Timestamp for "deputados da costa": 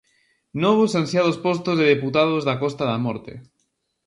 1.93-2.83